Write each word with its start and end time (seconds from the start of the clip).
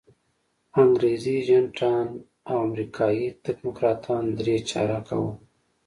انګریزي 0.81 1.31
ایجنټان 1.37 2.07
او 2.49 2.55
امریکایي 2.67 3.25
تکنوکراتان 3.45 4.23
درې 4.37 4.55
چارکه 4.69 5.15
وو. 5.21 5.31